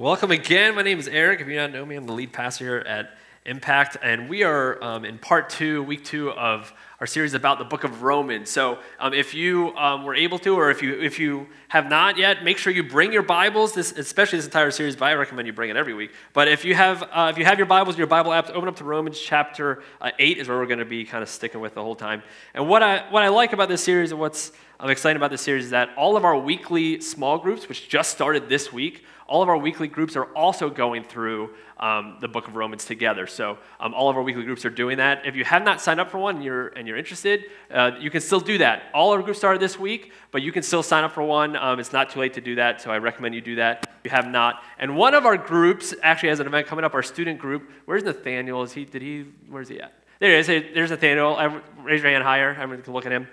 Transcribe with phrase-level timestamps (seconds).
[0.00, 0.76] Welcome again.
[0.76, 1.40] My name is Eric.
[1.40, 4.80] If you don't know me, I'm the lead pastor here at Impact, and we are
[4.80, 8.50] um, in part two, week two of our series about the book of Romans.
[8.50, 12.16] So, um, if you um, were able to, or if you if you have not
[12.16, 13.72] yet, make sure you bring your Bibles.
[13.72, 16.10] This, especially this entire series, but I recommend you bring it every week.
[16.32, 18.76] But if you have uh, if you have your Bibles, your Bible apps, open up
[18.76, 21.74] to Romans chapter uh, eight is where we're going to be kind of sticking with
[21.74, 22.22] the whole time.
[22.52, 25.42] And what I what I like about this series and what's I'm excited about this
[25.42, 29.42] series is that all of our weekly small groups, which just started this week, all
[29.42, 33.26] of our weekly groups are also going through um, the book of Romans together.
[33.26, 35.26] So um, all of our weekly groups are doing that.
[35.26, 38.20] If you have not signed up for one you're, and you're interested, uh, you can
[38.20, 38.84] still do that.
[38.92, 41.54] All our groups started this week, but you can still sign up for one.
[41.56, 44.10] Um, it's not too late to do that, so I recommend you do that if
[44.10, 44.62] you have not.
[44.78, 47.70] And one of our groups actually has an event coming up, our student group.
[47.84, 48.62] Where's Nathaniel?
[48.62, 49.92] Is he, did he, where's he at?
[50.18, 50.46] There he is.
[50.46, 51.36] There's Nathaniel.
[51.36, 52.50] I, Raise your hand higher.
[52.50, 53.28] Everyone can look at him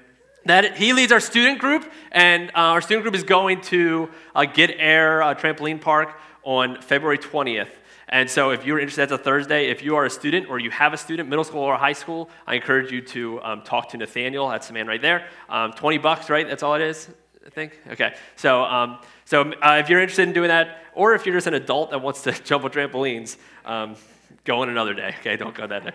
[0.46, 4.46] that he leads our student group, and uh, our student group is going to uh,
[4.46, 7.70] Get Air uh, Trampoline Park on February 20th.
[8.08, 9.70] And so, if you're interested, that's a Thursday.
[9.70, 12.30] If you are a student or you have a student, middle school or high school,
[12.46, 14.48] I encourage you to um, talk to Nathaniel.
[14.48, 15.28] That's the man right there.
[15.50, 16.48] Um, 20 bucks, right?
[16.48, 17.10] That's all it is,
[17.46, 17.80] I think.
[17.90, 18.14] Okay.
[18.36, 21.56] So, um, so uh, if you're interested in doing that, or if you're just an
[21.56, 23.96] adult that wants to jump on trampolines, um,
[24.44, 25.16] go on another day.
[25.22, 25.92] Okay, don't go that day.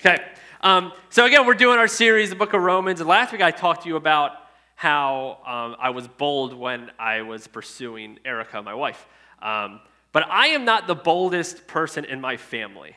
[0.00, 0.22] Okay.
[0.60, 3.00] Um, so, again, we're doing our series, the book of Romans.
[3.00, 4.32] And last week I talked to you about
[4.74, 9.06] how um, I was bold when I was pursuing Erica, my wife.
[9.42, 9.80] Um,
[10.12, 12.96] but I am not the boldest person in my family.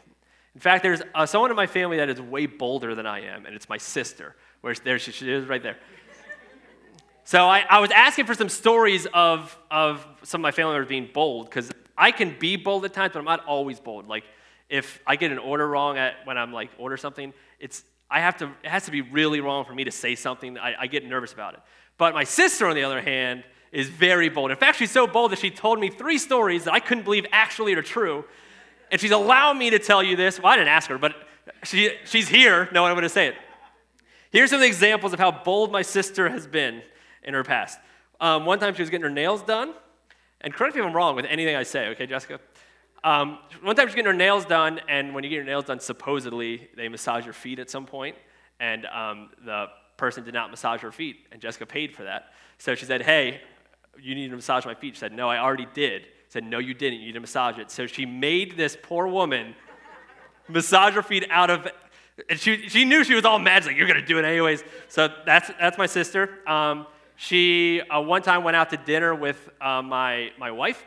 [0.56, 3.46] In fact, there's uh, someone in my family that is way bolder than I am,
[3.46, 4.36] and it's my sister.
[4.62, 5.78] Where's there she, she is right there.
[7.24, 10.90] So I, I, was asking for some stories of, of some of my family members
[10.90, 14.08] being bold, because I can be bold at times, but I'm not always bold.
[14.08, 14.24] Like
[14.70, 18.38] if I get an order wrong at when I'm like order something, it's I have
[18.38, 20.58] to it has to be really wrong for me to say something.
[20.58, 21.62] I, I get nervous about it.
[21.98, 24.52] But my sister, on the other hand, is very bold.
[24.52, 27.26] In fact, she's so bold that she told me three stories that I couldn't believe
[27.32, 28.26] actually are true.
[28.92, 30.40] And she's allowed me to tell you this.
[30.40, 31.16] Well, I didn't ask her, but
[31.64, 33.36] she, she's here No, I'm going to say it.
[34.32, 36.82] Here's some of the examples of how bold my sister has been
[37.24, 37.80] in her past.
[38.20, 39.74] Um, one time she was getting her nails done,
[40.42, 42.40] and correct me if I'm wrong with anything I say, okay, Jessica?
[43.04, 45.80] Um, one time she's getting her nails done, and when you get your nails done,
[45.80, 48.16] supposedly they massage your feet at some point,
[48.60, 49.68] and um, the
[49.98, 52.32] person did not massage her feet, and Jessica paid for that.
[52.58, 53.42] So she said, Hey,
[54.00, 54.96] you need to massage my feet.
[54.96, 56.08] She said, No, I already did.
[56.30, 57.00] said, No, you didn't.
[57.00, 57.72] You need to massage it.
[57.72, 59.56] So she made this poor woman
[60.48, 61.68] massage her feet out of
[62.30, 63.64] and she, she knew she was all mad.
[63.64, 64.64] She's like, You're going to do it anyways.
[64.90, 66.40] So that's, that's my sister.
[66.48, 70.84] Um, she uh, one time went out to dinner with uh, my, my wife,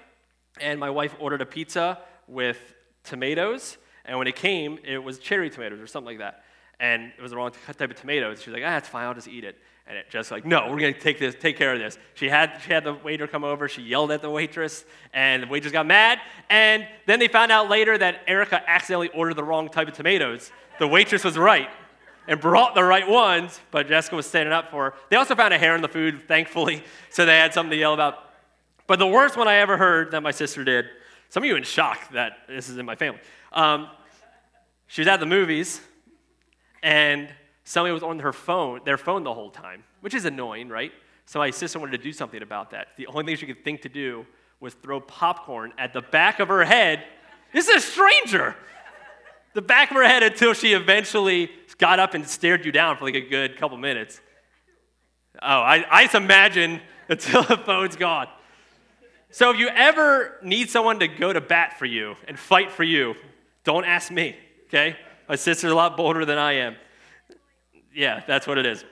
[0.61, 5.49] and my wife ordered a pizza with tomatoes, and when it came, it was cherry
[5.49, 6.43] tomatoes or something like that.
[6.81, 8.43] And it was the wrong type of tomatoes.
[8.43, 9.57] She was like, ah, it's fine, I'll just eat it.
[9.87, 11.99] And it just like, no, we're gonna take this, take care of this.
[12.15, 15.47] She had, she had the waiter come over, she yelled at the waitress, and the
[15.47, 16.21] waitress got mad.
[16.49, 20.51] And then they found out later that Erica accidentally ordered the wrong type of tomatoes.
[20.79, 21.69] The waitress was right
[22.27, 24.95] and brought the right ones, but Jessica was standing up for her.
[25.11, 27.95] They also found a hair in the food, thankfully, so they had something to yell
[27.95, 28.19] about.
[28.87, 30.87] But the worst one I ever heard that my sister did,
[31.29, 33.21] some of you in shock that this is in my family.
[33.53, 33.89] Um,
[34.87, 35.81] she was at the movies,
[36.83, 37.29] and
[37.65, 40.93] somebody was on her phone, their phone the whole time, which is annoying, right?
[41.27, 42.89] So my sister wanted to do something about that.
[42.97, 44.27] The only thing she could think to do
[44.61, 47.05] was throw popcorn at the back of her head.
[47.53, 48.55] This is a stranger.
[49.55, 53.05] The back of her head until she eventually got up and stared you down for
[53.05, 54.21] like a good couple minutes.
[55.43, 58.29] Oh, I, I just imagine until the phone's gone.
[59.31, 62.85] So if you ever need someone to go to bat for you and fight for
[62.85, 63.15] you,
[63.65, 64.37] don't ask me,
[64.67, 64.97] okay?
[65.29, 66.77] My sister's a lot bolder than I am.
[67.95, 68.85] Yeah, that's what it is.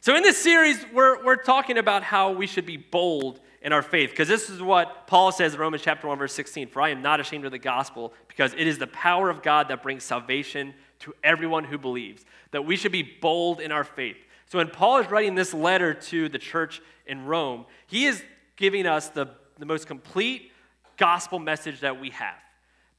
[0.00, 3.82] So in this series, we're, we're talking about how we should be bold in our
[3.82, 6.88] faith, because this is what Paul says in Romans chapter 1, verse 16 For I
[6.88, 10.02] am not ashamed of the gospel, because it is the power of God that brings
[10.02, 12.24] salvation to everyone who believes.
[12.52, 14.16] That we should be bold in our faith.
[14.46, 18.24] So when Paul is writing this letter to the church in Rome, he is
[18.56, 19.28] giving us the
[19.60, 20.50] the most complete
[20.96, 22.34] gospel message that we have.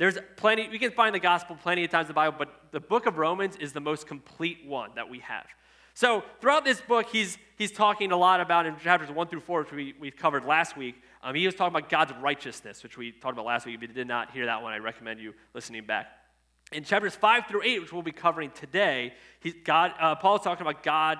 [0.01, 2.79] There's plenty, we can find the gospel plenty of times in the Bible, but the
[2.79, 5.45] book of Romans is the most complete one that we have.
[5.93, 9.59] So throughout this book, he's, he's talking a lot about in chapters 1 through 4,
[9.59, 10.95] which we, we covered last week.
[11.21, 13.75] Um, he was talking about God's righteousness, which we talked about last week.
[13.75, 16.07] If you did not hear that one, I recommend you listening back.
[16.71, 19.13] In chapters 5 through 8, which we'll be covering today,
[19.63, 21.19] God, uh, Paul is talking about God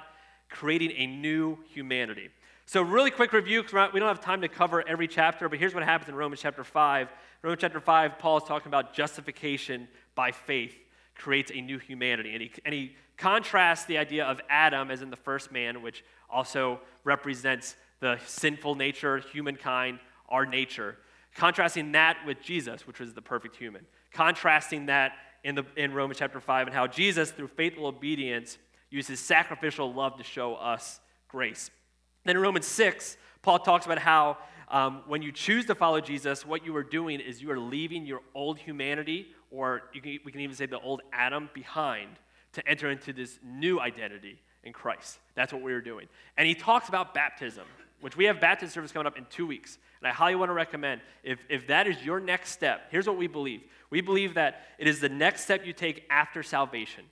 [0.50, 2.30] creating a new humanity.
[2.71, 5.73] So, really quick review, because we don't have time to cover every chapter, but here's
[5.73, 7.09] what happens in Romans chapter 5.
[7.41, 10.73] Romans chapter 5, Paul is talking about justification by faith
[11.13, 12.31] creates a new humanity.
[12.31, 16.06] And he, and he contrasts the idea of Adam as in the first man, which
[16.29, 20.95] also represents the sinful nature, humankind, our nature,
[21.35, 25.12] contrasting that with Jesus, which was the perfect human, contrasting that
[25.44, 28.57] in, the, in Romans chapter 5 and how Jesus, through faithful obedience,
[28.89, 31.69] uses sacrificial love to show us grace.
[32.23, 34.38] Then in Romans 6, Paul talks about how
[34.69, 38.06] um, when you choose to follow Jesus, what you are doing is you are leaving
[38.06, 42.09] your old humanity, or can, we can even say the old Adam, behind
[42.53, 45.19] to enter into this new identity in Christ.
[45.35, 46.07] That's what we are doing.
[46.38, 47.65] And he talks about baptism,
[48.00, 49.77] which we have baptism service coming up in two weeks.
[50.00, 53.18] And I highly want to recommend, if, if that is your next step, here's what
[53.18, 53.62] we believe.
[53.89, 57.06] We believe that it is the next step you take after salvation.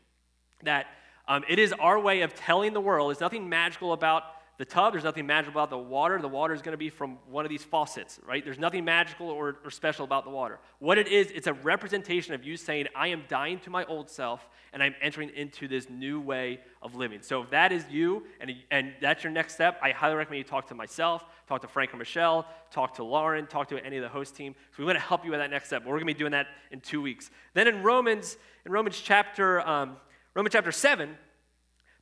[0.64, 0.88] That
[1.28, 4.24] um, it is our way of telling the world, there's nothing magical about
[4.60, 6.20] the tub, there's nothing magical about the water.
[6.22, 8.44] The water is going to be from one of these faucets, right?
[8.44, 10.60] There's nothing magical or, or special about the water.
[10.80, 14.10] What it is, it's a representation of you saying, I am dying to my old
[14.10, 17.22] self and I'm entering into this new way of living.
[17.22, 20.44] So if that is you and, and that's your next step, I highly recommend you
[20.44, 24.04] talk to myself, talk to Frank or Michelle, talk to Lauren, talk to any of
[24.04, 24.56] the host team.
[24.72, 25.84] So we want to help you with that next step.
[25.86, 27.32] We're going to be doing that in two weeks.
[27.54, 28.36] Then in Romans,
[28.66, 29.96] in Romans chapter, um,
[30.34, 31.18] Romans chapter 7,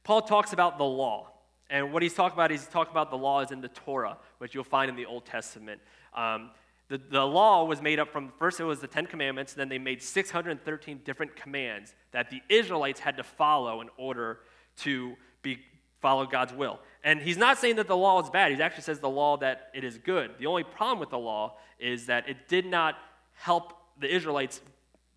[0.04, 1.34] Paul talks about the law.
[1.70, 4.56] And what he's talking about is he's talking about the laws in the Torah, which
[4.56, 5.82] you'll find in the Old Testament.
[6.14, 6.52] Um,
[6.90, 9.78] the, the law was made up from first it was the Ten Commandments, then they
[9.78, 14.40] made 613 different commands that the Israelites had to follow in order
[14.78, 15.60] to be,
[16.00, 16.80] follow God's will.
[17.04, 18.54] And he's not saying that the law is bad.
[18.54, 20.32] He actually says the law that it is good.
[20.40, 22.96] The only problem with the law is that it did not
[23.34, 24.62] help the Israelites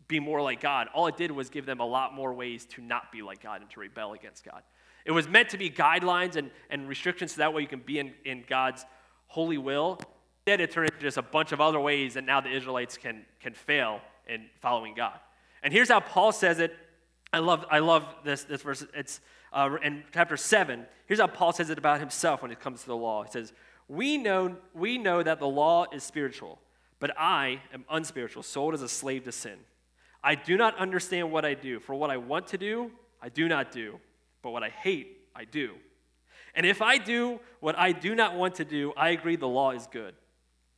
[0.08, 0.88] be more like God.
[0.93, 3.61] All it did was give them a lot more ways to not be like God
[3.61, 4.62] and to rebel against God.
[5.05, 7.99] It was meant to be guidelines and, and restrictions so that way you can be
[7.99, 8.85] in, in God's
[9.26, 9.99] holy will.
[10.47, 13.25] Instead, it turned into just a bunch of other ways that now the Israelites can,
[13.41, 15.19] can fail in following God.
[15.62, 16.76] And here's how Paul says it.
[17.32, 18.85] I love, I love this, this verse.
[18.94, 19.20] It's
[19.52, 20.87] uh, in chapter 7.
[21.06, 23.23] Here's how Paul says it about himself when it comes to the law.
[23.23, 23.52] He says,
[23.88, 26.58] we know, we know that the law is spiritual,
[26.99, 29.58] but I am unspiritual, sold as a slave to sin.
[30.23, 32.91] I do not understand what I do, for what I want to do,
[33.23, 34.00] I do not do
[34.42, 35.75] but what I hate, I do.
[36.54, 39.70] And if I do what I do not want to do, I agree the law
[39.70, 40.14] is good.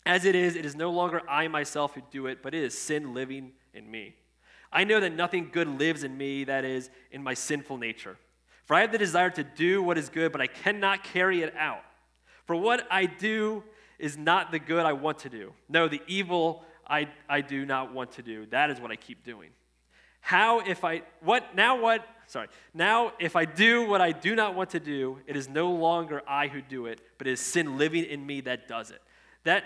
[0.04, 2.76] As it is, it is no longer I myself who do it, but it is
[2.76, 4.16] sin living in me.
[4.72, 8.16] I know that nothing good lives in me, that is, in my sinful nature.
[8.64, 11.54] For I have the desire to do what is good, but I cannot carry it
[11.56, 11.82] out.
[12.46, 13.62] For what I do
[13.98, 15.52] is not the good I want to do.
[15.68, 18.46] No, the evil I, I do not want to do.
[18.46, 19.50] That is what I keep doing.
[20.20, 24.54] How if I, what, now what, sorry, now if I do what I do not
[24.54, 27.78] want to do, it is no longer I who do it, but it is sin
[27.78, 29.02] living in me that does it.
[29.44, 29.64] That,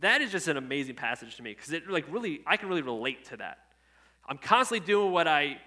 [0.00, 2.82] that is just an amazing passage to me because it like really, I can really
[2.82, 3.58] relate to that.
[4.28, 5.58] I'm constantly doing what I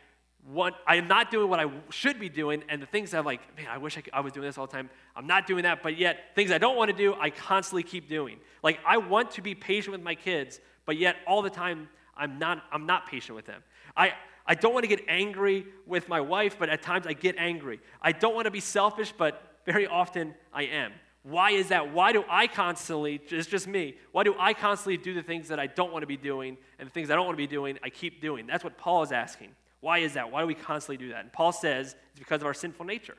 [0.49, 3.41] want, I am not doing what I should be doing, and the things I'm like,
[3.57, 4.89] man, I wish I, I was doing this all the time.
[5.15, 8.09] I'm not doing that, but yet things I don't want to do, I constantly keep
[8.09, 8.37] doing.
[8.63, 12.39] Like I want to be patient with my kids, but yet all the time I'm
[12.39, 13.63] not, I'm not patient with them.
[13.95, 14.13] I,
[14.45, 17.79] I don't want to get angry with my wife, but at times I get angry.
[18.01, 20.93] I don't want to be selfish, but very often I am.
[21.23, 21.93] Why is that?
[21.93, 25.59] Why do I constantly, it's just me, why do I constantly do the things that
[25.59, 27.77] I don't want to be doing and the things I don't want to be doing,
[27.83, 28.47] I keep doing?
[28.47, 29.49] That's what Paul is asking.
[29.81, 30.31] Why is that?
[30.31, 31.21] Why do we constantly do that?
[31.21, 33.17] And Paul says it's because of our sinful nature.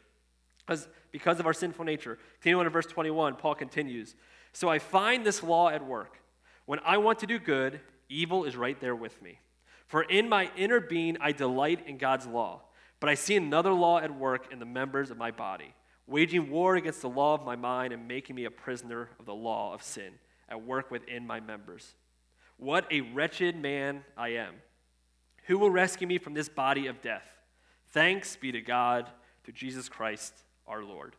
[0.67, 2.19] Because, because of our sinful nature.
[2.41, 4.15] Continuing in verse 21, Paul continues
[4.53, 6.19] So I find this law at work.
[6.67, 7.81] When I want to do good,
[8.13, 9.39] evil is right there with me.
[9.87, 12.63] For in my inner being I delight in God's law,
[13.01, 15.75] but I see another law at work in the members of my body,
[16.07, 19.35] waging war against the law of my mind and making me a prisoner of the
[19.35, 20.13] law of sin
[20.49, 21.95] at work within my members.
[22.57, 24.55] What a wretched man I am.
[25.47, 27.27] Who will rescue me from this body of death?
[27.89, 29.11] Thanks be to God
[29.45, 30.33] through Jesus Christ
[30.67, 31.17] our Lord.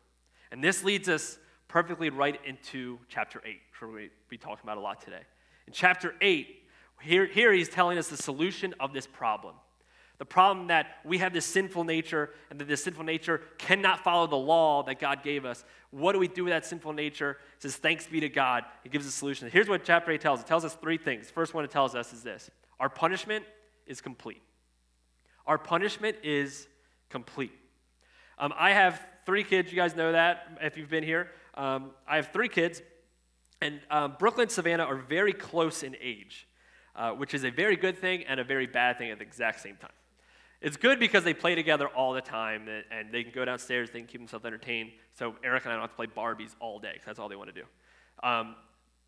[0.51, 4.81] And this leads us perfectly right into chapter 8, which to be talking about a
[4.81, 5.21] lot today.
[5.67, 6.62] In chapter 8,
[7.03, 9.55] here, here he's telling us the solution of this problem.
[10.19, 14.27] The problem that we have this sinful nature and that this sinful nature cannot follow
[14.27, 15.65] the law that God gave us.
[15.89, 17.37] What do we do with that sinful nature?
[17.59, 18.63] Says, Thanks be to God.
[18.83, 19.49] He gives a solution.
[19.49, 21.27] Here's what chapter 8 tells it tells us three things.
[21.27, 23.43] The first one it tells us is this Our punishment
[23.85, 24.41] is complete.
[25.45, 26.67] Our punishment is
[27.09, 27.51] complete.
[28.37, 29.71] Um, I have three kids.
[29.71, 31.31] You guys know that if you've been here.
[31.55, 32.81] Um, I have three kids,
[33.61, 36.47] and um, Brooklyn and Savannah are very close in age
[36.95, 39.61] uh, which is a very good thing and a very bad thing at the exact
[39.61, 39.91] same time.
[40.61, 43.99] It's good because they play together all the time and they can go downstairs, they
[43.99, 44.91] can keep themselves entertained.
[45.13, 47.35] So Erica and I don't have to play Barbies all day because that's all they
[47.35, 47.67] want to do.
[48.25, 48.55] Um,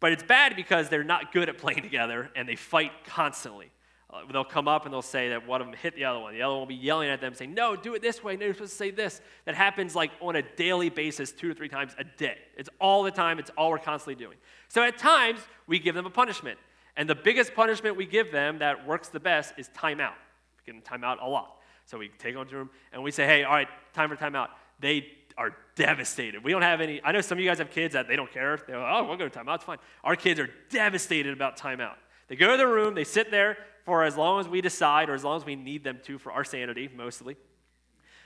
[0.01, 3.71] but it's bad because they're not good at playing together and they fight constantly.
[4.09, 6.33] uh, they'll come up and they'll say that one of them hit the other one.
[6.33, 8.35] The other one will be yelling at them, saying, No, do it this way.
[8.35, 9.21] No, you're supposed to say this.
[9.45, 12.37] That happens like on a daily basis, two or three times a day.
[12.57, 14.37] It's all the time, it's all we're constantly doing.
[14.67, 16.59] So at times, we give them a punishment.
[16.97, 20.13] And the biggest punishment we give them that works the best is timeout.
[20.57, 21.57] We give them timeout a lot.
[21.85, 24.49] So we take them to them and we say, Hey, all right, time for timeout.
[24.79, 26.43] They are devastated.
[26.43, 27.01] We don't have any.
[27.03, 28.59] I know some of you guys have kids that they don't care.
[28.67, 29.55] They're like, oh, we'll go to timeout.
[29.55, 29.77] It's fine.
[30.03, 31.95] Our kids are devastated about timeout.
[32.27, 35.13] They go to the room, they sit there for as long as we decide or
[35.13, 37.37] as long as we need them to for our sanity, mostly.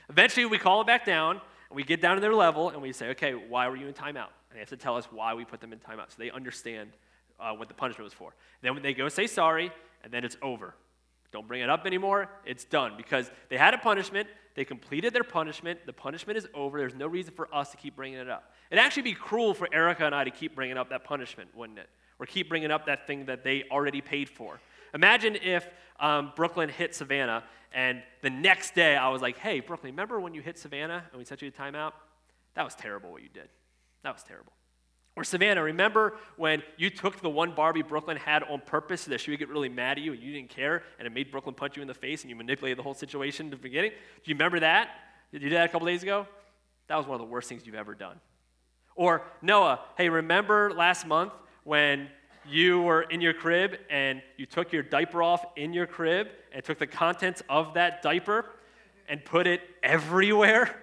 [0.08, 1.32] Eventually, we call them back down,
[1.68, 3.92] and we get down to their level, and we say, okay, why were you in
[3.92, 4.30] timeout?
[4.48, 6.90] And they have to tell us why we put them in timeout so they understand
[7.40, 8.34] uh, what the punishment was for.
[8.62, 10.74] Then when they go say sorry, and then it's over.
[11.32, 12.28] Don't bring it up anymore.
[12.44, 14.28] It's done because they had a punishment.
[14.56, 15.86] They completed their punishment.
[15.86, 16.78] The punishment is over.
[16.78, 18.52] There's no reason for us to keep bringing it up.
[18.70, 21.78] It'd actually be cruel for Erica and I to keep bringing up that punishment, wouldn't
[21.78, 21.88] it?
[22.18, 24.60] Or keep bringing up that thing that they already paid for.
[24.92, 25.68] Imagine if
[26.00, 30.34] um, Brooklyn hit Savannah, and the next day I was like, hey, Brooklyn, remember when
[30.34, 31.92] you hit Savannah and we sent you to timeout?
[32.54, 33.48] That was terrible what you did.
[34.02, 34.52] That was terrible.
[35.20, 39.20] Or Savannah, remember when you took the one Barbie Brooklyn had on purpose so that
[39.20, 41.54] she would get really mad at you and you didn't care and it made Brooklyn
[41.54, 43.90] punch you in the face and you manipulated the whole situation in the beginning?
[43.90, 44.88] Do you remember that?
[45.30, 46.26] Did you do that a couple days ago?
[46.86, 48.18] That was one of the worst things you've ever done.
[48.94, 51.34] Or Noah, hey, remember last month
[51.64, 52.08] when
[52.48, 56.64] you were in your crib and you took your diaper off in your crib and
[56.64, 58.46] took the contents of that diaper
[59.06, 60.74] and put it everywhere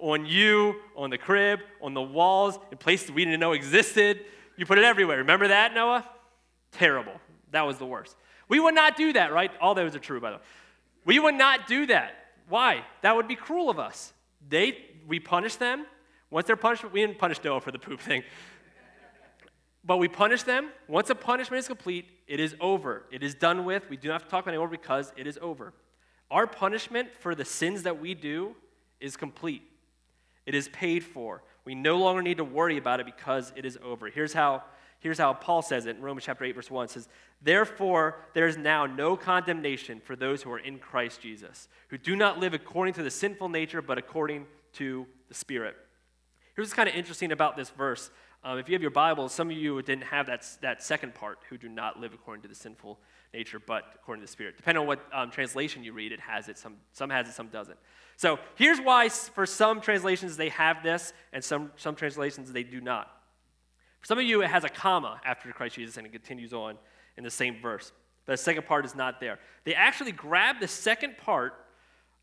[0.00, 4.20] on you, on the crib, on the walls, in places we didn't know existed.
[4.56, 5.18] You put it everywhere.
[5.18, 6.08] Remember that, Noah?
[6.72, 7.14] Terrible.
[7.50, 8.16] That was the worst.
[8.48, 9.50] We would not do that, right?
[9.60, 10.42] All those are true, by the way.
[11.04, 12.14] We would not do that.
[12.48, 12.84] Why?
[13.02, 14.12] That would be cruel of us.
[14.48, 15.86] They, we punish them.
[16.30, 18.22] Once they're punished, we didn't punish Noah for the poop thing.
[19.84, 20.70] But we punish them.
[20.88, 23.04] Once a punishment is complete, it is over.
[23.10, 23.88] It is done with.
[23.90, 25.74] We do not have to talk about it anymore because it is over.
[26.30, 28.56] Our punishment for the sins that we do
[29.00, 29.62] is complete.
[30.46, 31.42] It is paid for.
[31.64, 34.08] We no longer need to worry about it because it is over.
[34.08, 34.62] Here's how,
[35.00, 36.84] here's how Paul says it in Romans chapter 8, verse 1.
[36.84, 37.08] It says,
[37.40, 42.16] Therefore, there is now no condemnation for those who are in Christ Jesus, who do
[42.16, 45.76] not live according to the sinful nature, but according to the Spirit.
[46.54, 48.10] Here's what's kind of interesting about this verse.
[48.44, 51.38] Um, if you have your Bible, some of you didn't have that, that second part,
[51.48, 53.00] who do not live according to the sinful
[53.34, 54.56] nature, but according to the Spirit.
[54.56, 56.56] Depending on what um, translation you read, it has it.
[56.56, 57.78] Some, some has it, some doesn't.
[58.16, 62.80] So here's why for some translations they have this, and some, some translations they do
[62.80, 63.10] not.
[64.00, 66.76] For some of you, it has a comma after Christ Jesus, and it continues on
[67.16, 67.92] in the same verse.
[68.24, 69.38] But the second part is not there.
[69.64, 71.54] They actually grab the second part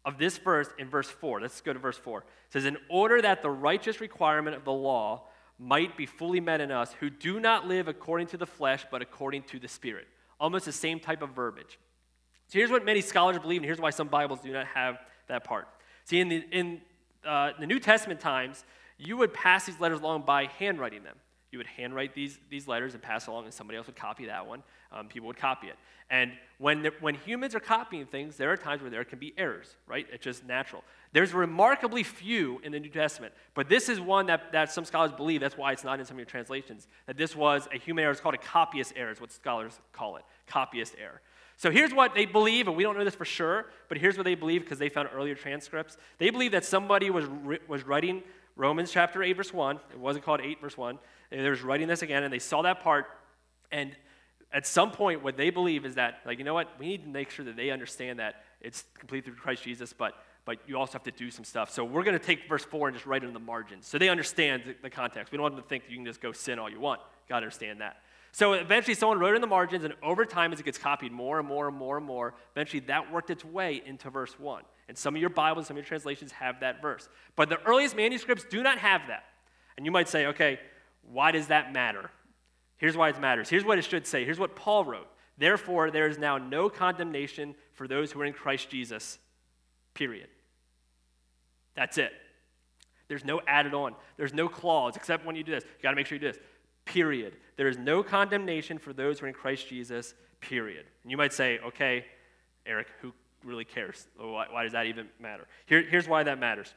[0.05, 1.41] of this verse in verse 4.
[1.41, 2.19] Let's go to verse 4.
[2.19, 5.23] It says, In order that the righteous requirement of the law
[5.59, 9.01] might be fully met in us who do not live according to the flesh, but
[9.01, 10.07] according to the Spirit.
[10.41, 11.79] Almost the same type of verbiage.
[12.48, 14.98] So here's what many scholars believe, and here's why some Bibles do not have
[15.29, 15.69] that part.
[16.03, 16.81] See, in the, in,
[17.24, 18.65] uh, the New Testament times,
[18.98, 21.15] you would pass these letters along by handwriting them.
[21.51, 24.48] You would handwrite these, these letters and pass along, and somebody else would copy that
[24.48, 24.63] one.
[24.91, 25.75] Um, people would copy it.
[26.10, 29.75] And when, when humans are copying things, there are times where there can be errors,
[29.88, 30.08] right?
[30.12, 30.84] It's just natural.
[31.13, 35.12] There's remarkably few in the New Testament, but this is one that, that some scholars
[35.12, 38.03] believe, that's why it's not in some of your translations, that this was a human
[38.03, 38.12] error.
[38.12, 41.22] It's called a copyist error, is what scholars call it, copyist error.
[41.58, 44.24] So here's what they believe, and we don't know this for sure, but here's what
[44.24, 45.98] they believe because they found earlier transcripts.
[46.17, 47.25] They believe that somebody was,
[47.67, 48.24] was writing
[48.55, 49.79] Romans chapter 8, verse 1.
[49.91, 50.98] It wasn't called 8, verse 1.
[51.31, 53.07] They were writing this again, and they saw that part,
[53.71, 53.95] and
[54.53, 56.77] at some point, what they believe is that, like, you know what?
[56.77, 60.13] We need to make sure that they understand that it's complete through Christ Jesus, but
[60.45, 61.69] but you also have to do some stuff.
[61.69, 63.97] So we're going to take verse 4 and just write it in the margins so
[63.97, 65.31] they understand the, context.
[65.31, 67.00] We don't want them to think you can just go sin all you want.
[67.29, 67.97] got to understand that.
[68.33, 71.11] So eventually someone wrote it in the margins, and over time, as it gets copied
[71.11, 74.63] more and more and more and more, eventually that worked its way into verse 1.
[74.88, 77.09] And some of your Bibles, some of your translations have that verse.
[77.35, 79.23] But the earliest manuscripts do not have that.
[79.75, 80.59] And you might say, okay,
[81.01, 82.10] why does that matter?
[82.77, 83.50] Here's why it matters.
[83.50, 84.25] Here's what it should say.
[84.25, 85.08] Here's what Paul wrote.
[85.38, 89.20] Therefore, there is now no condemnation for those who are in Christ Jesus
[89.93, 90.27] Period.
[91.75, 92.13] That's it.
[93.08, 93.96] There's no added on.
[94.17, 95.63] There's no clause, except when you do this.
[95.63, 96.39] You got to make sure you do this.
[96.86, 97.36] Period.
[97.58, 100.13] There is no condemnation for those who are in Christ Jesus.
[100.39, 100.86] Period.
[101.03, 102.05] And you might say, okay,
[102.65, 104.08] Eric, who really cares?
[104.17, 105.46] Why, why does that even matter?
[105.65, 106.74] Here, here's why that matters.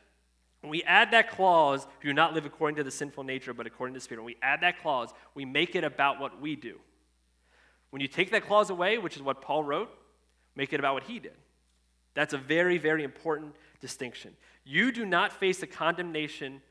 [0.65, 3.93] When we add that clause, do not live according to the sinful nature, but according
[3.93, 6.81] to the Spirit, when we add that clause, we make it about what we do.
[7.91, 9.91] When you take that clause away, which is what Paul wrote,
[10.57, 11.35] make it about what he did.
[12.15, 14.33] That's a very, very important distinction.
[14.65, 16.63] You do not face the condemnation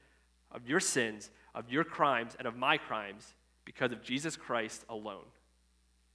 [0.52, 5.26] of your sins, of your crimes, and of my crimes because of Jesus Christ alone.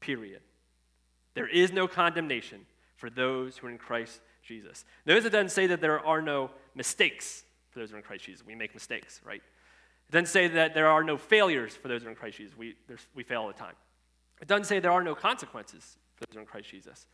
[0.00, 0.40] Period.
[1.34, 2.62] There is no condemnation
[2.96, 4.84] for those who are in Christ Jesus.
[5.06, 7.44] Notice it doesn't say that there are no mistakes
[7.78, 8.44] for those who are in Christ Jesus.
[8.44, 9.40] We make mistakes, right?
[10.08, 12.56] It doesn't say that there are no failures for those who are in Christ Jesus.
[12.56, 12.74] We,
[13.14, 13.74] we fail all the time.
[14.40, 17.06] It doesn't say there are no consequences for those who are in Christ Jesus.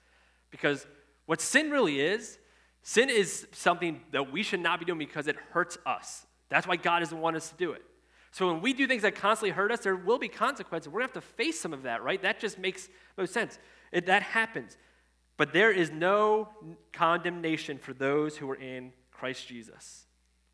[0.51, 0.87] Because
[1.27, 2.39] what sin really is,
[2.83, 6.27] sin is something that we should not be doing because it hurts us.
[6.49, 7.83] That's why God doesn't want us to do it.
[8.31, 10.89] So when we do things that constantly hurt us, there will be consequences.
[10.89, 12.21] We're going to have to face some of that, right?
[12.23, 13.59] That just makes no sense.
[13.93, 14.77] It, that happens.
[15.37, 16.49] But there is no
[16.93, 20.07] condemnation for those who are in Christ Jesus.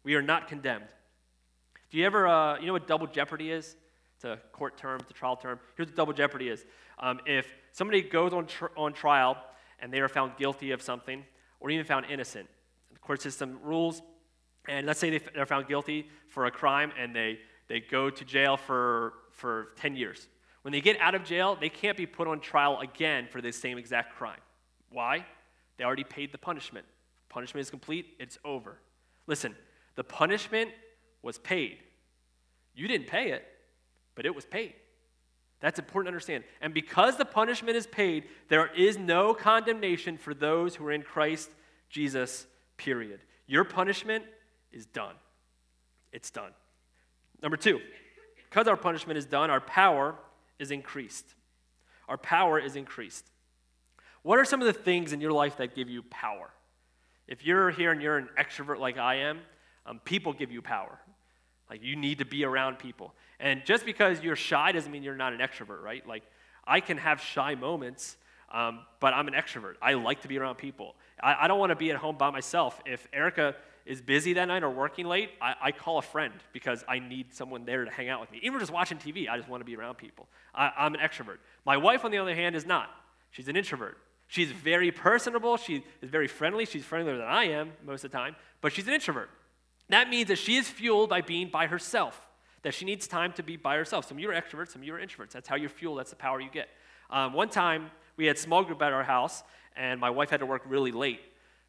[0.05, 0.89] We are not condemned.
[1.91, 3.77] Do you ever, uh, you know what double jeopardy is?
[4.17, 5.59] It's a court term, it's a trial term.
[5.77, 6.65] Here's what double jeopardy is.
[6.99, 9.37] Um, if somebody goes on, tr- on trial
[9.79, 11.25] and they are found guilty of something
[11.59, 12.49] or even found innocent,
[12.93, 14.03] the court system rules,
[14.69, 17.39] and let's say they're found guilty for a crime and they,
[17.69, 20.29] they go to jail for, for 10 years.
[20.63, 23.53] When they get out of jail, they can't be put on trial again for the
[23.53, 24.41] same exact crime.
[24.91, 25.25] Why?
[25.79, 26.85] They already paid the punishment.
[27.31, 28.79] Punishment is complete, it's over.
[29.27, 29.55] Listen,
[29.97, 30.71] the punishment
[31.23, 31.79] was paid.
[32.75, 33.47] You didn't pay it,
[34.15, 34.75] but it was paid.
[35.61, 36.45] That's important to understand.
[36.63, 41.03] And because the punishment is paid, there is no condemnation for those who are in
[41.03, 41.51] Christ
[41.91, 43.21] Jesus, period.
[43.47, 44.25] Your punishment
[44.73, 45.15] is done.
[46.13, 46.53] It's done.
[47.43, 47.81] Number two,
[48.49, 50.15] because our punishment is done, our power
[50.59, 51.27] is increased.
[52.09, 53.27] Our power is increased.
[54.23, 56.51] What are some of the things in your life that give you power?
[57.27, 59.41] If you're here and you're an extrovert like I am,
[59.91, 60.99] um, people give you power.
[61.69, 63.15] Like you need to be around people.
[63.39, 66.07] And just because you're shy doesn't mean you're not an extrovert, right?
[66.07, 66.23] Like
[66.65, 68.17] I can have shy moments,
[68.53, 69.75] um, but I'm an extrovert.
[69.83, 70.95] I like to be around people.
[71.23, 72.81] I, I don't want to be at home by myself.
[72.87, 73.55] If Erica
[73.87, 77.33] is busy that night or working late, I, I, call a friend because I need
[77.35, 78.39] someone there to hang out with me.
[78.43, 80.29] Even just watching TV, I just want to be around people.
[80.55, 81.39] I, I'm an extrovert.
[81.65, 82.91] My wife, on the other hand, is not.
[83.31, 83.97] She's an introvert.
[84.29, 85.57] She's very personable.
[85.57, 86.67] She is very friendly.
[86.67, 89.31] She's friendlier than I am most of the time, but she's an introvert.
[89.91, 92.29] That means that she is fueled by being by herself,
[92.63, 94.07] that she needs time to be by herself.
[94.07, 95.31] Some of you are extroverts, some of you are introverts.
[95.33, 96.69] That's how you're fueled, that's the power you get.
[97.11, 99.43] Um, one time, we had a small group at our house,
[99.77, 101.21] and my wife had to work really late.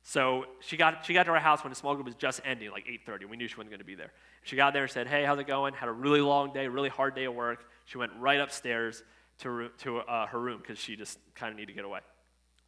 [0.03, 2.71] So she got, she got to our house when the small group was just ending,
[2.71, 3.29] like 8.30.
[3.29, 4.11] We knew she wasn't going to be there.
[4.43, 5.73] She got there and said, hey, how's it going?
[5.73, 7.65] Had a really long day, really hard day of work.
[7.85, 9.03] She went right upstairs
[9.39, 11.99] to, to uh, her room because she just kind of needed to get away.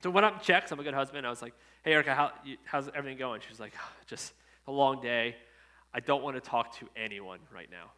[0.01, 0.71] So went up and checked.
[0.71, 1.25] I'm a good husband.
[1.25, 2.31] I was like, hey, Erica, how,
[2.65, 3.41] how's everything going?
[3.41, 4.33] She was like, oh, just
[4.67, 5.35] a long day.
[5.93, 7.91] I don't want to talk to anyone right now.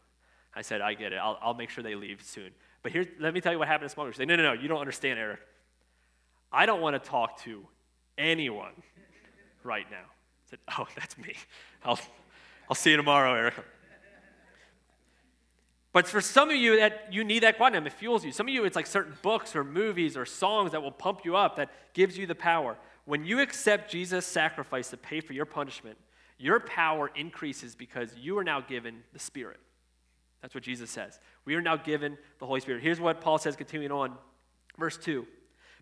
[0.54, 1.18] I said, I get it.
[1.18, 2.52] I'll, I'll make sure they leave soon.
[2.82, 4.80] But here, let me tell you what happened in small no, no, no, you don't
[4.80, 5.40] understand, Eric.
[6.52, 7.66] I don't want to talk to
[8.18, 8.72] anyone
[9.64, 9.98] right now.
[9.98, 11.34] I said, oh, that's me.
[11.84, 12.00] I'll,
[12.70, 13.56] I'll see you tomorrow, Eric.
[15.92, 18.34] But for some of you, that you need that quantum, it fuels you.
[18.34, 21.38] Some of you, it's like certain books or movies or songs that will pump you
[21.38, 22.76] up, that gives you the power.
[23.06, 25.98] When you accept Jesus' sacrifice to pay for your punishment,
[26.38, 29.60] your power increases because you are now given the Spirit.
[30.42, 31.20] That's what Jesus says.
[31.46, 32.84] We are now given the Holy Spirit.
[32.84, 34.14] Here's what Paul says, continuing on,
[34.78, 35.26] verse 2.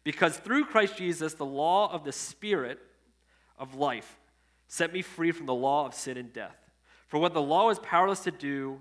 [0.04, 2.80] Because through Christ Jesus, the law of the Spirit
[3.58, 4.18] of life
[4.68, 6.58] set me free from the law of sin and death.
[7.08, 8.80] For what the law was powerless to do,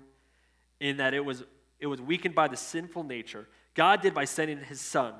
[0.79, 1.43] in that it was,
[1.79, 5.13] it was weakened by the sinful nature, God did by sending his Son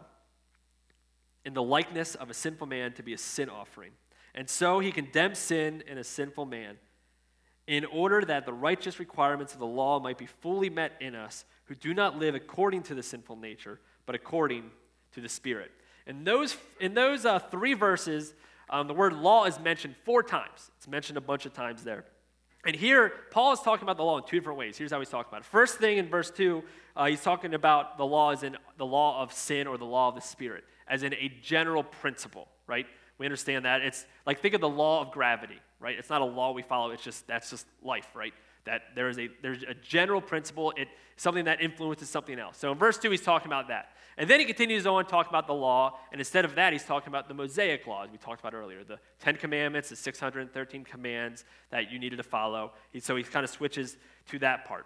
[1.45, 3.91] in the likeness of a sinful man to be a sin offering.
[4.35, 6.77] And so he condemned sin in a sinful man
[7.67, 11.45] in order that the righteous requirements of the law might be fully met in us
[11.65, 14.69] who do not live according to the sinful nature, but according
[15.13, 15.71] to the Spirit.
[16.05, 18.33] In those, in those uh, three verses,
[18.69, 20.71] um, the word law is mentioned four times.
[20.77, 22.05] It's mentioned a bunch of times there.
[22.65, 24.77] And here, Paul is talking about the law in two different ways.
[24.77, 25.45] Here's how he's talking about it.
[25.45, 26.63] First thing in verse 2,
[26.95, 30.09] uh, he's talking about the law as in the law of sin or the law
[30.09, 32.87] of the Spirit, as in a general principle, right?
[33.23, 33.79] We understand that.
[33.79, 35.97] It's like think of the law of gravity, right?
[35.97, 38.33] It's not a law we follow, it's just that's just life, right?
[38.65, 42.57] That there is a there's a general principle, it something that influences something else.
[42.57, 43.91] So in verse 2, he's talking about that.
[44.17, 47.07] And then he continues on talking about the law, and instead of that, he's talking
[47.07, 51.89] about the Mosaic laws we talked about earlier, the Ten Commandments, the 613 commands that
[51.93, 52.73] you needed to follow.
[52.99, 53.95] So he kind of switches
[54.31, 54.85] to that part.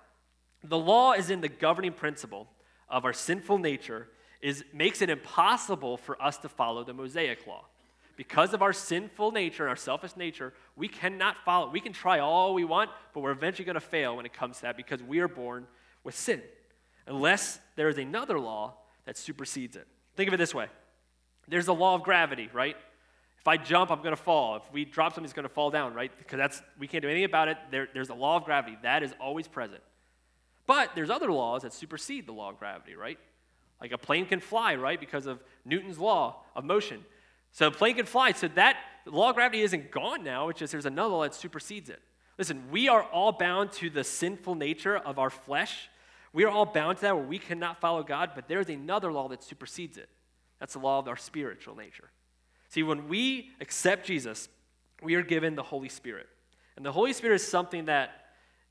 [0.64, 2.48] The law is in the governing principle
[2.88, 4.10] of our sinful nature,
[4.44, 7.66] is makes it impossible for us to follow the Mosaic law.
[8.18, 11.70] Because of our sinful nature and our selfish nature, we cannot follow.
[11.70, 14.58] We can try all we want, but we're eventually going to fail when it comes
[14.58, 15.68] to that because we are born
[16.04, 16.42] with sin.
[17.06, 18.74] Unless there is another law
[19.06, 19.88] that supersedes it.
[20.16, 20.68] Think of it this way
[21.48, 22.76] there's the law of gravity, right?
[23.40, 24.58] If I jump, I'm going to fall.
[24.58, 26.12] If we drop something, it's going to fall down, right?
[26.18, 27.58] Because that's we can't do anything about it.
[27.72, 29.82] There, there's a law of gravity that is always present.
[30.66, 33.18] But there's other laws that supersede the law of gravity, right?
[33.80, 35.00] Like a plane can fly, right?
[35.00, 37.06] Because of Newton's law of motion.
[37.58, 38.34] So plane can fly.
[38.34, 40.50] So that law of gravity isn't gone now.
[40.50, 42.00] It's just there's another law that supersedes it.
[42.38, 45.90] Listen, we are all bound to the sinful nature of our flesh.
[46.34, 49.28] We are all bound to that where we cannot follow God, but there's another law
[49.30, 50.08] that supersedes it.
[50.60, 52.12] That's the law of our spiritual nature.
[52.70, 54.50] See, when we accept Jesus,
[55.02, 56.28] we are given the Holy Spirit.
[56.76, 58.28] And the Holy Spirit is something that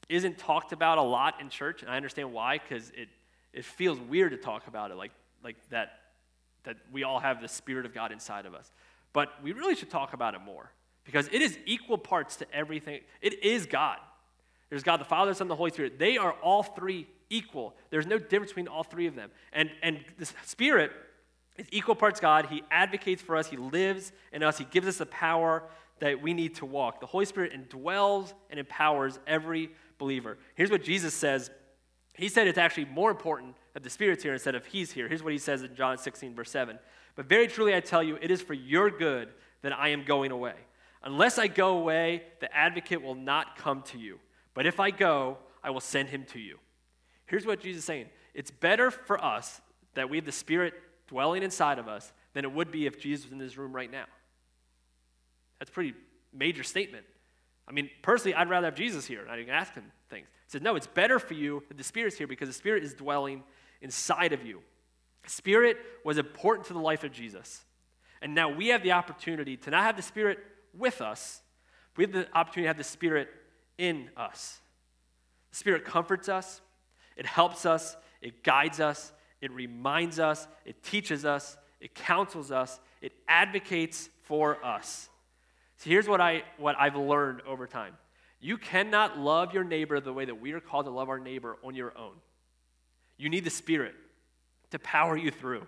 [0.09, 3.09] isn't talked about a lot in church, and I understand why, because it,
[3.53, 5.11] it feels weird to talk about it, like,
[5.43, 6.03] like that,
[6.67, 8.71] that we all have the Spirit of God inside of us.
[9.13, 10.71] But we really should talk about it more,
[11.05, 13.01] because it is equal parts to everything.
[13.23, 13.99] It is God.
[14.69, 15.99] There's God the Father, the Son, the Holy Spirit.
[15.99, 17.75] They are all three equal.
[17.91, 19.31] There's no difference between all three of them.
[19.53, 20.93] And, and the Spirit
[21.57, 22.47] is equal parts God.
[22.47, 25.63] He advocates for us, He lives in us, He gives us the power
[26.01, 27.01] that we need to walk.
[27.01, 30.37] The Holy Spirit indwells and empowers every believer.
[30.55, 31.51] Here's what Jesus says
[32.15, 35.07] He said it's actually more important that the Spirit's here instead of He's here.
[35.07, 36.79] Here's what He says in John 16, verse 7.
[37.15, 39.29] But very truly I tell you, it is for your good
[39.61, 40.55] that I am going away.
[41.03, 44.19] Unless I go away, the advocate will not come to you.
[44.55, 46.57] But if I go, I will send him to you.
[47.27, 49.61] Here's what Jesus is saying it's better for us
[49.93, 50.73] that we have the Spirit
[51.07, 53.93] dwelling inside of us than it would be if Jesus was in this room right
[53.93, 54.07] now.
[55.59, 55.93] That's a pretty
[56.33, 57.05] major statement.
[57.69, 60.29] I mean, personally, I'd rather have Jesus here I can ask him things.
[60.47, 62.95] He said, No, it's better for you that the Spirit's here because the Spirit is
[62.95, 63.43] dwelling
[63.81, 64.61] inside of you.
[65.27, 67.65] Spirit was important to the life of Jesus.
[68.23, 70.39] And now we have the opportunity to not have the Spirit
[70.77, 71.41] with us,
[71.97, 73.29] we have the opportunity to have the Spirit
[73.79, 74.61] in us.
[75.51, 76.61] The Spirit comforts us,
[77.17, 82.81] it helps us, it guides us, it reminds us, it teaches us, it counsels us,
[83.01, 85.09] it advocates for us.
[85.79, 87.95] So here's what, I, what I've learned over time
[88.39, 91.57] you cannot love your neighbor the way that we are called to love our neighbor
[91.65, 92.13] on your own.
[93.19, 93.95] You need the Spirit
[94.71, 95.67] to power you through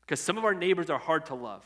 [0.00, 1.64] because some of our neighbors are hard to love.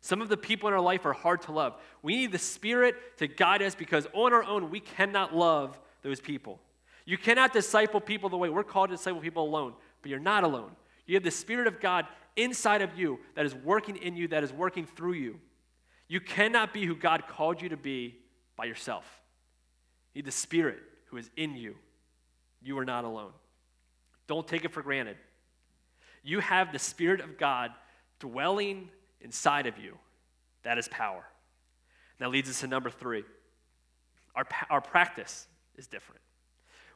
[0.00, 1.74] Some of the people in our life are hard to love.
[2.02, 6.20] We need the Spirit to guide us because on our own, we cannot love those
[6.20, 6.58] people.
[7.04, 10.44] You cannot disciple people the way we're called to disciple people alone, but you're not
[10.44, 10.70] alone.
[11.06, 14.44] You have the Spirit of God inside of you that is working in you, that
[14.44, 15.40] is working through you.
[16.08, 18.16] You cannot be who God called you to be
[18.56, 19.04] by yourself.
[20.14, 21.76] You need the Spirit who is in you.
[22.62, 23.32] You are not alone.
[24.30, 25.16] Don't take it for granted.
[26.22, 27.72] You have the Spirit of God
[28.20, 28.88] dwelling
[29.20, 29.98] inside of you.
[30.62, 31.24] That is power.
[32.20, 33.24] That leads us to number three.
[34.36, 36.20] Our, our practice is different.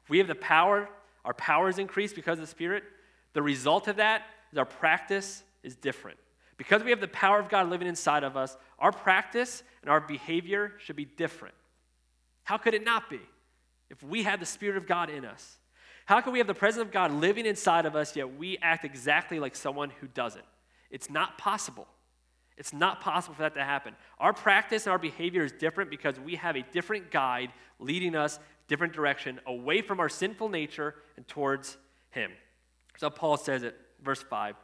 [0.09, 0.89] We have the power,
[1.25, 2.85] our power is increased because of the Spirit.
[3.33, 6.19] The result of that is our practice is different.
[6.57, 10.01] Because we have the power of God living inside of us, our practice and our
[10.01, 11.57] behavior should be different.
[12.45, 13.19] How could it not be
[13.91, 15.59] if we had the Spirit of God in us?
[16.07, 18.85] How can we have the presence of God living inside of us, yet we act
[18.85, 20.45] exactly like someone who doesn't?
[20.91, 21.87] It's not possible.
[22.57, 23.95] It's not possible for that to happen.
[24.19, 28.39] Our practice and our behavior is different because we have a different guide leading us
[28.69, 31.77] different direction away from our sinful nature and towards
[32.11, 32.31] him.
[32.97, 34.57] So Paul says it, verse 5.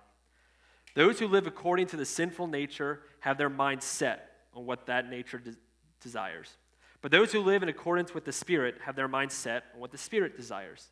[0.95, 5.09] Those who live according to the sinful nature have their mind set on what that
[5.09, 5.57] nature de-
[6.01, 6.57] desires.
[7.03, 9.93] But those who live in accordance with the Spirit have their mind set on what
[9.93, 10.89] the Spirit desires.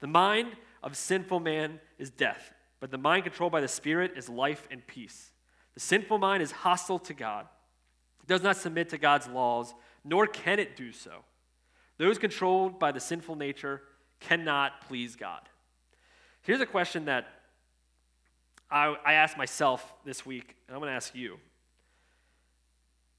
[0.00, 4.28] The mind of sinful man is death, but the mind controlled by the Spirit is
[4.28, 5.30] life and peace.
[5.74, 7.46] The sinful mind is hostile to God.
[8.22, 11.24] It does not submit to God's laws, nor can it do so.
[11.98, 13.82] Those controlled by the sinful nature
[14.20, 15.42] cannot please God.
[16.42, 17.28] Here's a question that
[18.70, 21.38] I, I asked myself this week, and I'm going to ask you.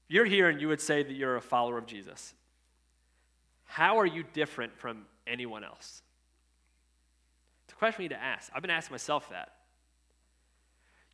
[0.08, 2.34] You're here and you would say that you're a follower of Jesus.
[3.64, 6.02] How are you different from anyone else?
[7.82, 8.48] Question we need to ask.
[8.54, 9.54] I've been asking myself that.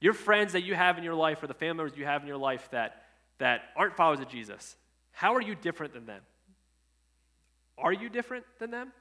[0.03, 2.29] Your friends that you have in your life or the family members you have in
[2.29, 3.05] your life that,
[3.39, 4.77] that aren't followers of Jesus,
[5.11, 6.21] how are you different than them?
[7.79, 8.93] Are you different than them?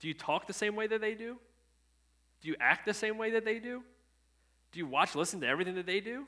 [0.00, 1.36] Do you talk the same way that they do?
[2.40, 3.82] Do you act the same way that they do?
[4.72, 6.26] Do you watch, listen to everything that they do?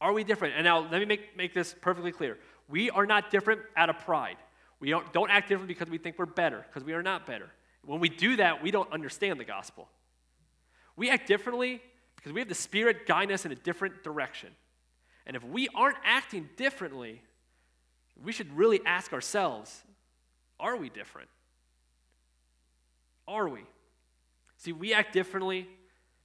[0.00, 0.54] Are we different?
[0.56, 2.38] And now let me make, make this perfectly clear.
[2.68, 4.38] We are not different out of pride.
[4.80, 7.52] We don't, don't act different because we think we're better, because we are not better.
[7.84, 9.88] When we do that, we don't understand the gospel.
[10.96, 11.80] We act differently
[12.16, 14.50] because we have the Spirit guiding us in a different direction.
[15.26, 17.22] And if we aren't acting differently,
[18.22, 19.82] we should really ask ourselves
[20.58, 21.30] are we different?
[23.26, 23.60] Are we?
[24.58, 25.66] See, we act differently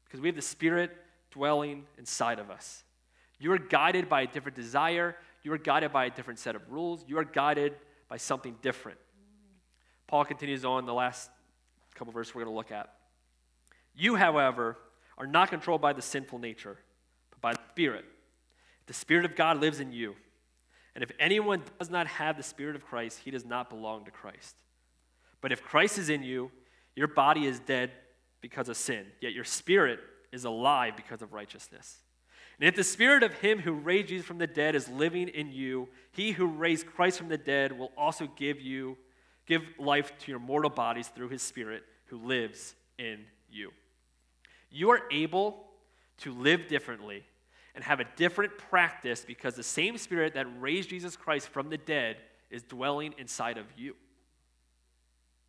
[0.03, 0.91] because we have the Spirit
[1.31, 2.83] dwelling inside of us.
[3.39, 5.15] You are guided by a different desire.
[5.43, 7.05] You are guided by a different set of rules.
[7.07, 7.75] You are guided
[8.09, 8.97] by something different.
[10.07, 11.29] Paul continues on the last
[11.95, 12.93] couple verses we're going to look at.
[13.95, 14.77] You, however,
[15.17, 16.77] are not controlled by the sinful nature,
[17.31, 18.05] but by the Spirit.
[18.87, 20.15] The Spirit of God lives in you.
[20.93, 24.11] And if anyone does not have the Spirit of Christ, he does not belong to
[24.11, 24.55] Christ.
[25.41, 26.51] But if Christ is in you,
[26.95, 27.91] your body is dead
[28.41, 29.99] because of sin, yet your spirit
[30.31, 31.97] is alive because of righteousness.
[32.59, 35.51] And if the spirit of him who raised Jesus from the dead is living in
[35.51, 38.97] you, he who raised Christ from the dead will also give you
[39.45, 43.71] give life to your mortal bodies through his spirit who lives in you.
[44.69, 45.65] You are able
[46.19, 47.23] to live differently
[47.73, 51.77] and have a different practice because the same spirit that raised Jesus Christ from the
[51.77, 52.17] dead
[52.49, 53.95] is dwelling inside of you.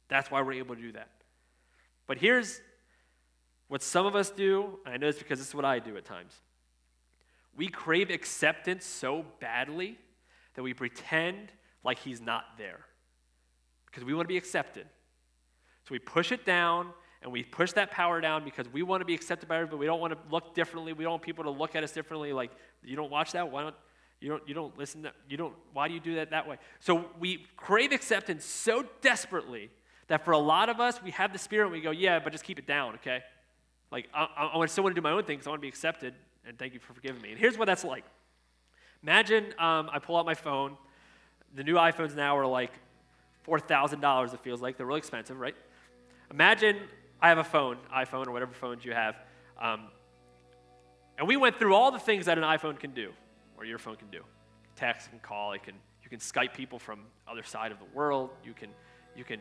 [0.08, 1.10] That's why we're able to do that.
[2.06, 2.60] But here's
[3.68, 5.96] what some of us do, and I know it's because this is what I do
[5.96, 6.32] at times.
[7.56, 9.98] We crave acceptance so badly
[10.54, 12.80] that we pretend like he's not there
[13.96, 14.86] because we want to be accepted.
[15.84, 16.90] So we push it down
[17.22, 19.78] and we push that power down because we want to be accepted by everybody.
[19.78, 20.92] We don't want to look differently.
[20.92, 22.34] We don't want people to look at us differently.
[22.34, 22.50] Like,
[22.84, 23.50] you don't watch that?
[23.50, 23.74] Why don't
[24.20, 26.58] you don't you don't listen to, you don't why do you do that that way?
[26.78, 29.70] So we crave acceptance so desperately
[30.08, 32.32] that for a lot of us, we have the spirit and we go, yeah, but
[32.32, 33.22] just keep it down, okay?
[33.90, 35.68] Like, I, I still want to do my own thing because I want to be
[35.68, 36.12] accepted,
[36.46, 37.30] and thank you for forgiving me.
[37.30, 38.04] And here's what that's like.
[39.02, 40.76] Imagine um, I pull out my phone.
[41.54, 42.72] The new iPhones now are like
[43.46, 44.76] $4,000, it feels like.
[44.76, 45.54] They're really expensive, right?
[46.30, 46.78] Imagine
[47.20, 49.16] I have a phone, iPhone or whatever phones you have,
[49.60, 49.84] um,
[51.18, 53.12] and we went through all the things that an iPhone can do,
[53.56, 54.22] or your phone can do.
[54.74, 58.30] Text and call, it can, you can Skype people from other side of the world,
[58.44, 58.68] you can,
[59.16, 59.40] you can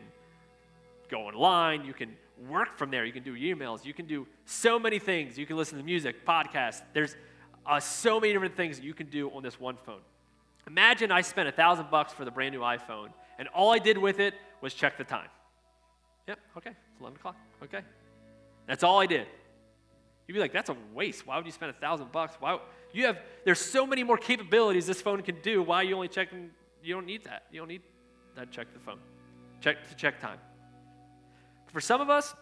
[1.10, 2.16] go online, you can
[2.48, 5.38] work from there, you can do emails, you can do so many things.
[5.38, 6.82] You can listen to music, podcasts.
[6.92, 7.16] There's
[7.64, 10.00] uh, so many different things you can do on this one phone.
[10.66, 13.98] Imagine I spent a thousand bucks for the brand new iPhone, and all I did
[13.98, 15.28] with it was check the time.
[16.28, 17.80] Yep, okay, it's 11 o'clock, okay.
[18.66, 19.26] That's all I did.
[20.26, 21.26] You'd be like, that's a waste.
[21.26, 22.36] Why would you spend a thousand bucks?
[22.40, 22.58] Why
[22.92, 25.62] you have there's so many more capabilities this phone can do.
[25.62, 26.50] Why are you only checking
[26.82, 27.44] you don't need that.
[27.50, 27.82] You don't need
[28.36, 28.98] that check the phone.
[29.60, 30.38] Check to check time.
[31.72, 32.34] For some of us,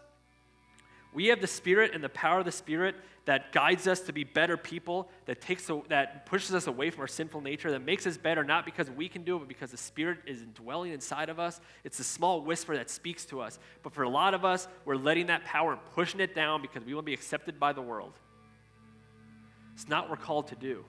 [1.14, 4.24] we have the Spirit and the power of the Spirit that guides us to be
[4.24, 8.18] better people, that takes that pushes us away from our sinful nature, that makes us
[8.18, 11.38] better not because we can do it, but because the Spirit is dwelling inside of
[11.38, 11.60] us.
[11.84, 13.58] It's a small whisper that speaks to us.
[13.82, 16.84] But for a lot of us, we're letting that power and pushing it down because
[16.84, 18.12] we want to be accepted by the world.
[19.74, 20.84] It's not what we're called to do.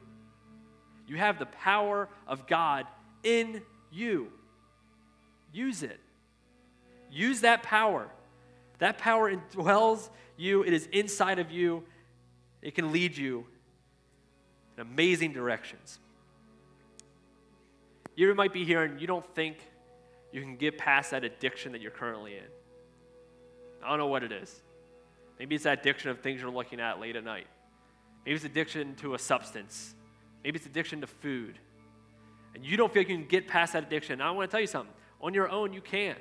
[1.07, 2.87] You have the power of God
[3.23, 3.61] in
[3.91, 4.31] you.
[5.53, 5.99] Use it.
[7.11, 8.09] Use that power.
[8.79, 11.83] That power indwells you, it is inside of you.
[12.61, 13.45] It can lead you
[14.75, 15.99] in amazing directions.
[18.15, 19.57] You might be here and you don't think
[20.31, 22.43] you can get past that addiction that you're currently in.
[23.83, 24.61] I don't know what it is.
[25.39, 27.47] Maybe it's that addiction of things you're looking at late at night.
[28.25, 29.93] Maybe it's addiction to a substance.
[30.43, 31.59] Maybe it's addiction to food.
[32.53, 34.21] And you don't feel like you can get past that addiction.
[34.21, 34.93] I want to tell you something.
[35.21, 36.15] On your own, you can.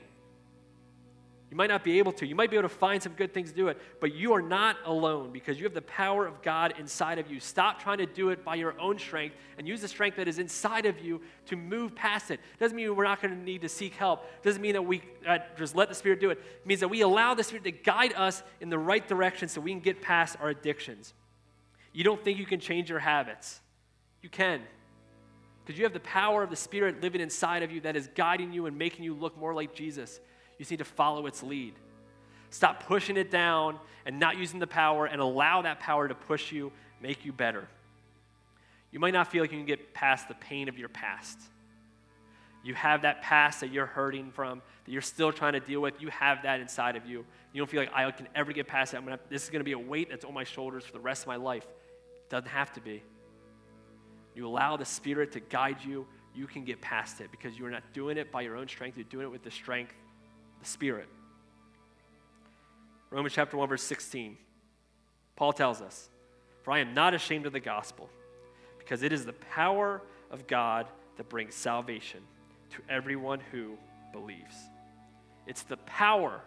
[1.55, 2.27] You might not be able to.
[2.27, 4.43] You might be able to find some good things to do it, but you are
[4.43, 7.38] not alone because you have the power of God inside of you.
[7.38, 10.40] Stop trying to do it by your own strength and use the strength that is
[10.40, 12.40] inside of you to move past it.
[12.59, 14.25] Doesn't mean we're not going to need to seek help.
[14.43, 16.38] Doesn't mean that we uh, just let the Spirit do it.
[16.38, 19.61] It means that we allow the Spirit to guide us in the right direction so
[19.61, 21.14] we can get past our addictions.
[21.93, 23.61] You don't think you can change your habits.
[24.23, 24.61] You can.
[25.64, 28.53] Because you have the power of the Spirit living inside of you that is guiding
[28.53, 30.19] you and making you look more like Jesus.
[30.59, 31.75] You just need to follow its lead.
[32.51, 36.53] Stop pushing it down and not using the power and allow that power to push
[36.53, 37.67] you, make you better.
[38.93, 41.38] You might not feel like you can get past the pain of your past.
[42.62, 46.01] You have that past that you're hurting from, that you're still trying to deal with.
[46.01, 47.27] You have that inside of you.
[47.53, 48.99] You don't feel like I can ever get past it.
[48.99, 51.01] I'm gonna, this is going to be a weight that's on my shoulders for the
[51.01, 51.64] rest of my life.
[51.64, 53.03] It doesn't have to be.
[54.37, 57.83] You allow the Spirit to guide you, you can get past it because you're not
[57.93, 58.97] doing it by your own strength.
[58.97, 59.95] You're doing it with the strength
[60.64, 61.09] the Spirit.
[63.11, 64.37] Romans chapter 1, verse 16.
[65.37, 66.09] Paul tells us,
[66.62, 68.09] For I am not ashamed of the gospel,
[68.79, 70.00] because it is the power
[70.31, 72.20] of God that brings salvation
[72.70, 73.77] to everyone who
[74.12, 74.55] believes.
[75.46, 76.40] It's the power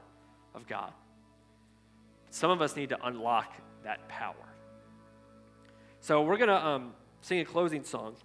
[0.56, 0.92] of God.
[2.32, 3.54] Some of us need to unlock
[3.84, 4.34] that power.
[6.02, 8.16] So we're going to um, sing a closing song.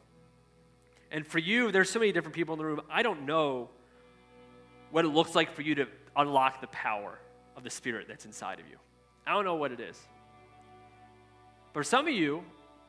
[1.10, 2.80] And for you, there's so many different people in the room.
[2.90, 3.68] I don't know
[4.92, 7.18] what it looks like for you to unlock the power
[7.56, 8.76] of the Spirit that's inside of you.
[9.26, 9.98] I don't know what it is.
[11.72, 12.44] For some of you,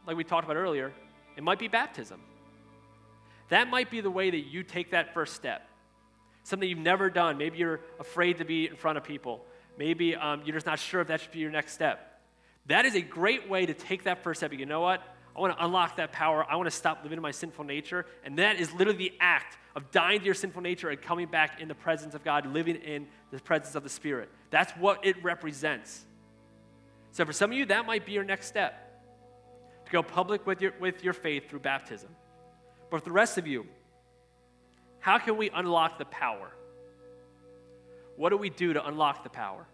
[0.05, 0.91] like we talked about earlier,
[1.37, 2.19] it might be baptism.
[3.49, 5.67] That might be the way that you take that first step.
[6.43, 7.37] Something you've never done.
[7.37, 9.45] Maybe you're afraid to be in front of people.
[9.77, 12.21] Maybe um, you're just not sure if that should be your next step.
[12.67, 14.51] That is a great way to take that first step.
[14.51, 15.01] But you know what?
[15.35, 16.45] I want to unlock that power.
[16.47, 18.05] I want to stop living in my sinful nature.
[18.23, 21.59] And that is literally the act of dying to your sinful nature and coming back
[21.59, 24.29] in the presence of God, living in the presence of the Spirit.
[24.51, 26.05] That's what it represents.
[27.11, 29.01] So for some of you, that might be your next step
[29.85, 32.09] to go public with your, with your faith through baptism.
[32.91, 33.65] But for the rest of you,
[34.99, 36.51] how can we unlock the power?
[38.17, 39.65] What do we do to unlock the power?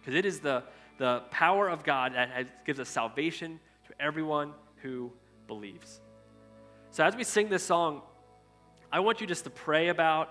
[0.00, 0.64] Because it is the,
[0.96, 3.60] the power of God that has, gives us salvation
[4.00, 5.12] everyone who
[5.46, 6.00] believes.
[6.90, 8.02] So as we sing this song,
[8.90, 10.30] I want you just to pray about,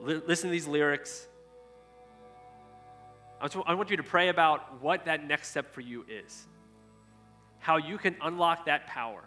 [0.00, 1.26] li- listen to these lyrics.
[3.40, 6.46] I want you to pray about what that next step for you is.
[7.58, 9.22] How you can unlock that power.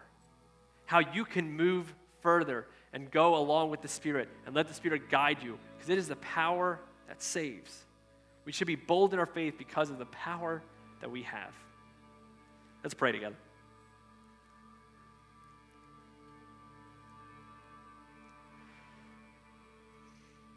[0.86, 5.10] How you can move further and go along with the Spirit and let the Spirit
[5.10, 7.84] guide you because it is the power that saves.
[8.44, 10.62] We should be bold in our faith because of the power
[11.00, 11.52] that we have.
[12.82, 13.36] Let's pray together.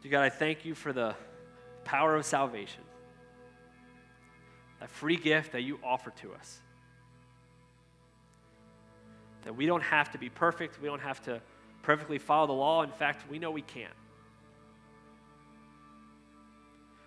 [0.02, 1.14] Dear God, I thank you for the
[1.84, 2.82] power of salvation,
[4.80, 6.60] that free gift that you offer to us.
[9.44, 11.40] That we don't have to be perfect, we don't have to
[11.82, 12.82] perfectly follow the law.
[12.82, 13.92] In fact, we know we can't.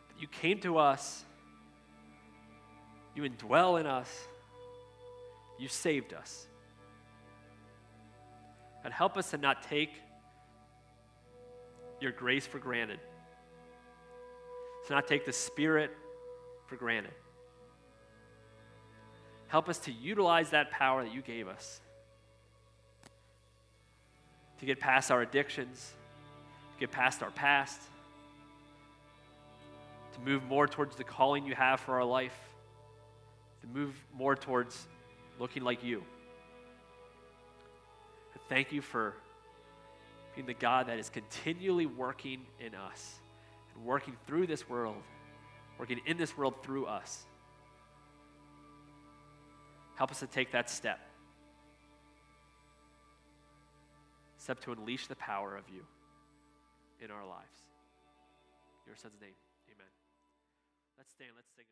[0.08, 1.24] But you came to us,
[3.14, 4.10] you indwell in us,
[5.58, 6.48] you saved us.
[8.84, 9.90] And help us to not take
[12.00, 13.00] your grace for granted,
[14.88, 15.92] to not take the Spirit
[16.68, 17.14] for granted.
[19.48, 21.82] Help us to utilize that power that you gave us.
[24.60, 25.94] To get past our addictions,
[26.74, 27.82] to get past our past,
[30.14, 32.38] to move more towards the calling you have for our life,
[33.62, 34.88] to move more towards
[35.40, 36.04] looking like you.
[38.34, 39.14] And thank you for
[40.36, 43.16] being the God that is continually working in us
[43.74, 45.02] and working through this world,
[45.80, 47.26] working in this world through us.
[49.96, 51.00] Help us to take that step.
[54.38, 55.82] Step to unleash the power of you
[57.04, 57.58] in our lives.
[58.86, 59.34] Your son's name,
[59.68, 59.88] amen.
[60.98, 61.66] Let's stand, let's sing.